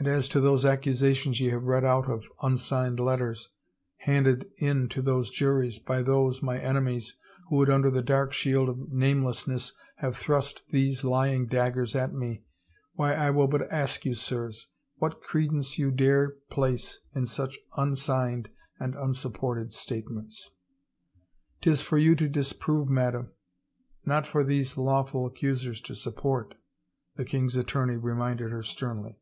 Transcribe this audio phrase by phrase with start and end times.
[0.00, 3.48] And as to those accusations ye have read out of un signed letters,
[3.96, 8.92] handed in to these juries by those, my enemies, who under the dark shield of
[8.92, 12.44] namelessness have thrust these lying daggers at me,
[12.92, 18.50] why I will but ask you, sirs, what credence you dare place in such unsigned
[18.78, 20.54] and unsupported statements?""
[21.60, 23.32] 'Tis for you to disprove, madam,
[24.04, 26.54] not for these law 356 r THE TRIAL •ful accusers to support,"
[27.16, 29.18] the king's attorney reminded her sternly.